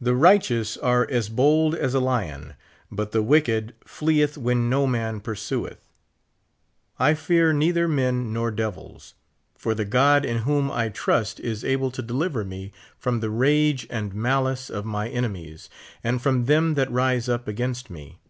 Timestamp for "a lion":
1.92-2.54